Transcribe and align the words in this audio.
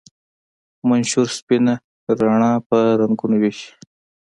منشور 0.89 1.27
سپینه 1.37 1.73
رڼا 2.19 2.51
په 2.67 2.77
رنګونو 2.99 3.35
ویشي. 3.41 3.69